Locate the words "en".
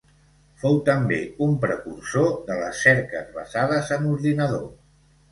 3.99-4.09